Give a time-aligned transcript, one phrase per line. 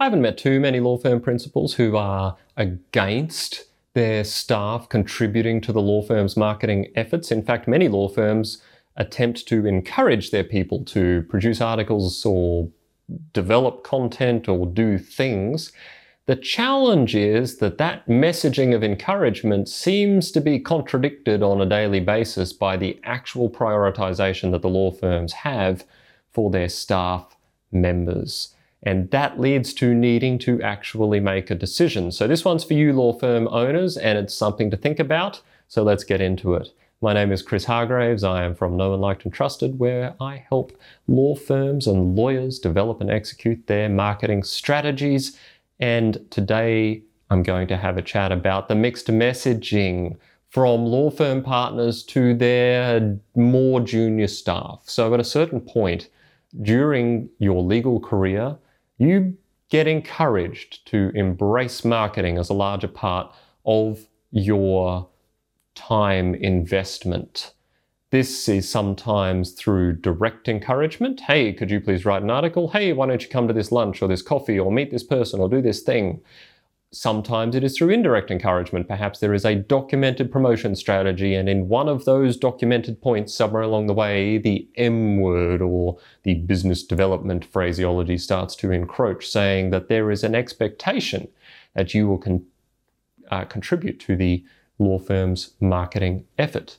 [0.00, 5.74] I haven't met too many law firm principals who are against their staff contributing to
[5.74, 7.30] the law firm's marketing efforts.
[7.30, 8.62] In fact, many law firms
[8.96, 12.70] attempt to encourage their people to produce articles or
[13.34, 15.70] develop content or do things.
[16.24, 22.00] The challenge is that that messaging of encouragement seems to be contradicted on a daily
[22.00, 25.84] basis by the actual prioritization that the law firms have
[26.32, 27.36] for their staff
[27.70, 28.54] members.
[28.82, 32.10] And that leads to needing to actually make a decision.
[32.12, 35.42] So, this one's for you, law firm owners, and it's something to think about.
[35.68, 36.72] So, let's get into it.
[37.02, 38.24] My name is Chris Hargraves.
[38.24, 43.00] I am from Known, Liked, and Trusted, where I help law firms and lawyers develop
[43.00, 45.38] and execute their marketing strategies.
[45.78, 50.16] And today I'm going to have a chat about the mixed messaging
[50.48, 54.82] from law firm partners to their more junior staff.
[54.84, 56.08] So, at a certain point
[56.62, 58.56] during your legal career,
[59.00, 59.36] you
[59.70, 63.34] get encouraged to embrace marketing as a larger part
[63.64, 65.08] of your
[65.74, 67.54] time investment.
[68.10, 71.20] This is sometimes through direct encouragement.
[71.20, 72.68] Hey, could you please write an article?
[72.68, 75.40] Hey, why don't you come to this lunch or this coffee or meet this person
[75.40, 76.20] or do this thing?
[76.92, 78.88] Sometimes it is through indirect encouragement.
[78.88, 83.62] Perhaps there is a documented promotion strategy, and in one of those documented points, somewhere
[83.62, 89.70] along the way, the M word or the business development phraseology starts to encroach, saying
[89.70, 91.28] that there is an expectation
[91.74, 92.46] that you will con-
[93.30, 94.44] uh, contribute to the
[94.80, 96.78] law firm's marketing effort.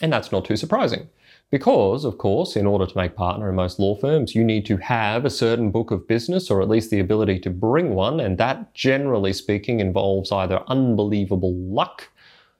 [0.00, 1.08] And that's not too surprising.
[1.52, 4.78] Because, of course, in order to make partner in most law firms, you need to
[4.78, 8.20] have a certain book of business or at least the ability to bring one.
[8.20, 12.08] And that, generally speaking, involves either unbelievable luck,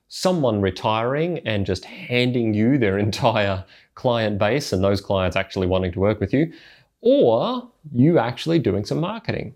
[0.08, 5.92] someone retiring and just handing you their entire client base and those clients actually wanting
[5.92, 6.52] to work with you,
[7.00, 9.54] or you actually doing some marketing.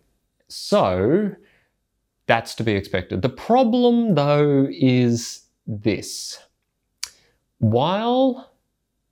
[0.49, 1.31] So
[2.27, 3.21] that's to be expected.
[3.21, 6.39] The problem, though, is this.
[7.59, 8.51] While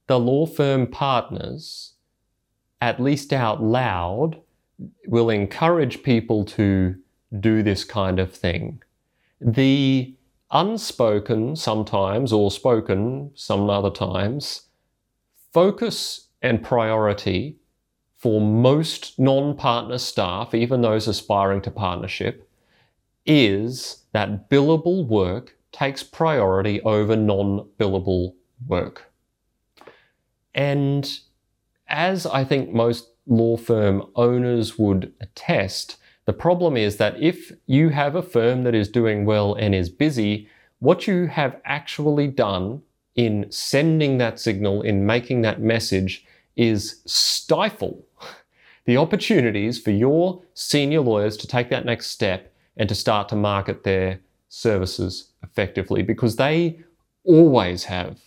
[0.06, 1.94] the law firm partners,
[2.80, 4.40] at least out loud,
[5.06, 6.96] will encourage people to
[7.40, 8.82] do this kind of thing.
[9.40, 10.14] The
[10.50, 14.62] unspoken, sometimes, or spoken some other times,
[15.52, 17.56] focus and priority
[18.16, 22.48] for most non partner staff, even those aspiring to partnership,
[23.26, 28.34] is that billable work takes priority over non billable
[28.66, 29.12] work.
[30.54, 31.18] And
[31.88, 37.90] as I think most law firm owners would attest, the problem is that if you
[37.90, 40.48] have a firm that is doing well and is busy,
[40.78, 42.82] what you have actually done
[43.14, 46.24] in sending that signal, in making that message,
[46.56, 48.04] is stifle
[48.84, 53.36] the opportunities for your senior lawyers to take that next step and to start to
[53.36, 56.78] market their services effectively because they
[57.24, 58.18] always have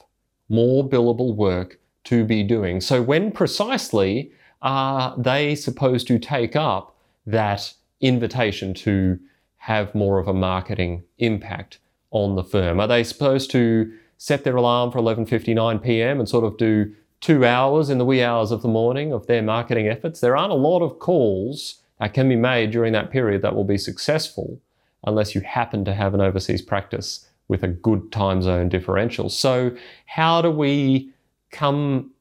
[0.49, 2.79] more billable work to be doing.
[2.79, 4.31] So, when precisely
[4.61, 6.95] are they supposed to take up
[7.25, 9.19] that invitation to
[9.57, 11.79] have more of a marketing impact
[12.11, 12.79] on the firm?
[12.79, 16.19] Are they supposed to set their alarm for 11:59 p.m.
[16.19, 19.41] and sort of do two hours in the wee hours of the morning of their
[19.41, 20.21] marketing efforts?
[20.21, 23.65] There aren't a lot of calls that can be made during that period that will
[23.65, 24.61] be successful
[25.05, 29.29] unless you happen to have an overseas practice with a good time zone differential.
[29.29, 29.75] So,
[30.05, 31.11] how do we
[31.51, 32.11] come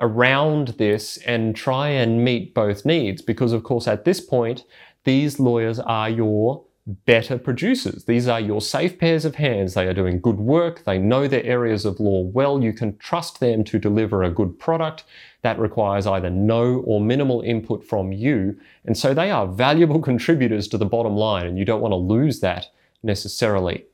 [0.00, 3.22] around this and try and meet both needs?
[3.22, 4.64] Because, of course, at this point,
[5.04, 8.04] these lawyers are your better producers.
[8.04, 9.74] These are your safe pairs of hands.
[9.74, 10.84] They are doing good work.
[10.84, 12.62] They know their areas of law well.
[12.62, 15.04] You can trust them to deliver a good product
[15.42, 18.58] that requires either no or minimal input from you.
[18.84, 21.96] And so they are valuable contributors to the bottom line, and you don't want to
[21.96, 22.66] lose that
[23.02, 23.84] necessarily.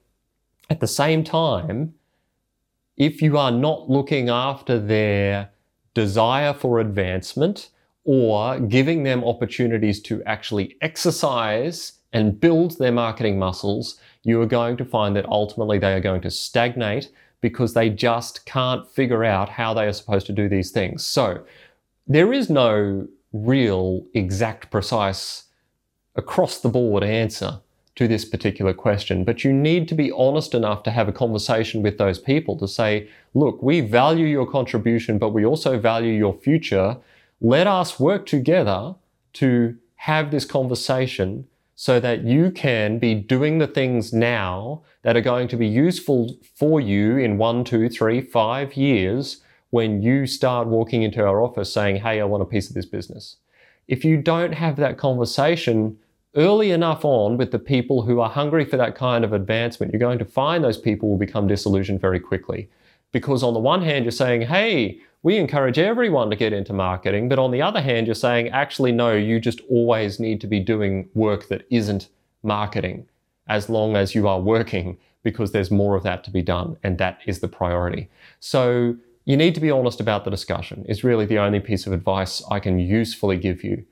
[0.70, 1.94] At the same time,
[2.96, 5.50] if you are not looking after their
[5.94, 7.70] desire for advancement
[8.04, 14.76] or giving them opportunities to actually exercise and build their marketing muscles, you are going
[14.76, 17.10] to find that ultimately they are going to stagnate
[17.40, 21.04] because they just can't figure out how they are supposed to do these things.
[21.04, 21.44] So
[22.06, 25.44] there is no real, exact, precise,
[26.14, 27.60] across the board answer
[27.96, 31.82] to this particular question, but you need to be honest enough to have a conversation
[31.82, 36.34] with those people to say, look, we value your contribution, but we also value your
[36.34, 36.98] future.
[37.40, 38.94] Let us work together
[39.34, 45.22] to have this conversation so that you can be doing the things now that are
[45.22, 49.40] going to be useful for you in one, two, three, five years
[49.70, 52.86] when you start walking into our office saying, Hey, I want a piece of this
[52.86, 53.36] business.
[53.88, 55.96] if you don't have that conversation
[56.36, 60.00] early enough on with the people who are hungry for that kind of advancement, you're
[60.00, 62.68] going to find those people will become disillusioned very quickly.
[63.12, 67.28] Because on the one hand, you're saying, hey, we encourage everyone to get into marketing.
[67.28, 70.60] But on the other hand, you're saying, actually, no, you just always need to be
[70.60, 72.08] doing work that isn't
[72.42, 73.08] marketing
[73.48, 76.76] as long as you are working because there's more of that to be done.
[76.82, 78.08] And that is the priority.
[78.38, 81.92] So you need to be honest about the discussion, is really the only piece of
[81.92, 83.84] advice I can usefully give you.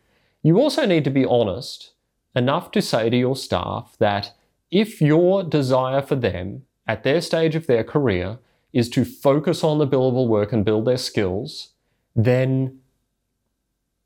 [0.43, 1.94] You also need to be honest
[2.35, 4.33] enough to say to your staff that
[4.71, 8.39] if your desire for them at their stage of their career
[8.73, 11.71] is to focus on the billable work and build their skills,
[12.17, 12.79] then,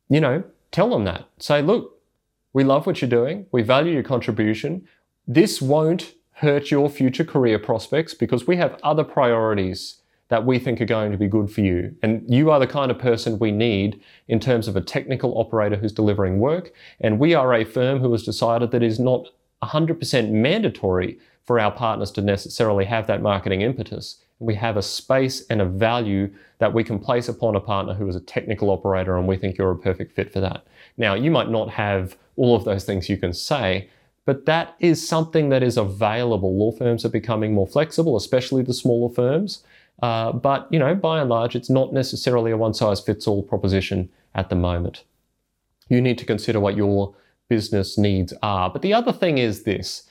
[0.09, 1.27] you know, tell them that.
[1.39, 2.01] Say, look,
[2.53, 3.47] we love what you're doing.
[3.51, 4.87] We value your contribution.
[5.27, 10.81] This won't hurt your future career prospects because we have other priorities that we think
[10.81, 11.95] are going to be good for you.
[12.03, 15.77] And you are the kind of person we need in terms of a technical operator
[15.77, 16.73] who's delivering work.
[17.01, 19.29] And we are a firm who has decided that it is not
[19.63, 25.45] 100% mandatory for our partners to necessarily have that marketing impetus we have a space
[25.49, 29.17] and a value that we can place upon a partner who is a technical operator,
[29.17, 30.67] and we think you're a perfect fit for that.
[30.97, 33.89] Now, you might not have all of those things you can say,
[34.25, 36.57] but that is something that is available.
[36.57, 39.65] Law firms are becoming more flexible, especially the smaller firms.
[40.03, 44.57] Uh, but you know, by and large, it's not necessarily a one-size-fits-all proposition at the
[44.57, 45.05] moment.
[45.89, 47.15] You need to consider what your
[47.49, 48.71] business needs are.
[48.71, 50.05] But the other thing is this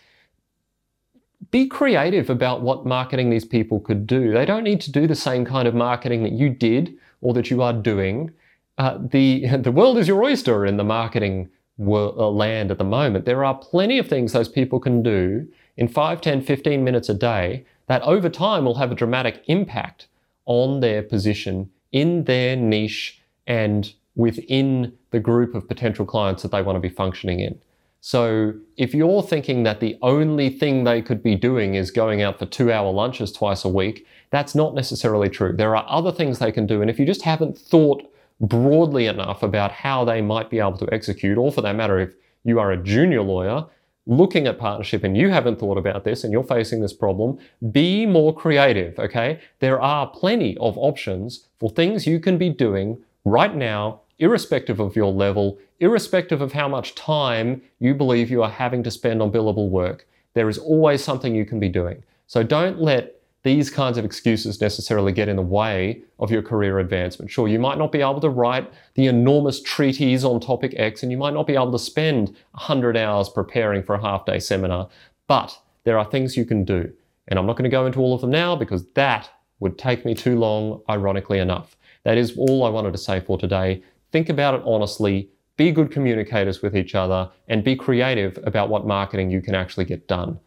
[1.51, 4.33] be creative about what marketing these people could do.
[4.33, 7.49] They don't need to do the same kind of marketing that you did or that
[7.49, 8.31] you are doing.
[8.77, 11.49] Uh, the, the world is your oyster in the marketing
[11.79, 13.25] uh, land at the moment.
[13.25, 15.47] There are plenty of things those people can do
[15.77, 20.07] in 5, 10, 15 minutes a day that over time will have a dramatic impact
[20.45, 26.61] on their position in their niche and within the group of potential clients that they
[26.61, 27.59] want to be functioning in.
[28.01, 32.39] So if you're thinking that the only thing they could be doing is going out
[32.39, 35.53] for two hour lunches twice a week, that's not necessarily true.
[35.55, 36.81] There are other things they can do.
[36.81, 38.03] And if you just haven't thought
[38.39, 42.13] broadly enough about how they might be able to execute, or for that matter, if
[42.43, 43.65] you are a junior lawyer
[44.07, 47.37] looking at partnership and you haven't thought about this and you're facing this problem,
[47.71, 49.39] be more creative, okay?
[49.59, 54.95] There are plenty of options for things you can be doing right now irrespective of
[54.95, 59.31] your level, irrespective of how much time you believe you are having to spend on
[59.31, 62.03] billable work, there is always something you can be doing.
[62.25, 66.79] So don't let these kinds of excuses necessarily get in the way of your career
[66.79, 67.31] advancement.
[67.31, 71.11] Sure, you might not be able to write the enormous treatise on topic X and
[71.11, 74.89] you might not be able to spend 100 hours preparing for a half day seminar,
[75.27, 76.91] but there are things you can do.
[77.27, 79.29] And I'm not going to go into all of them now because that
[79.59, 81.77] would take me too long, ironically enough.
[82.03, 83.83] That is all I wanted to say for today.
[84.11, 88.85] Think about it honestly, be good communicators with each other, and be creative about what
[88.85, 90.39] marketing you can actually get done.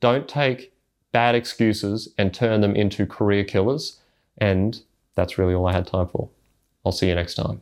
[0.00, 0.72] Don't take
[1.18, 3.98] bad excuses and turn them into career killers.
[4.40, 4.80] And
[5.16, 6.28] that's really all I had time for.
[6.86, 7.60] I'll see you next time.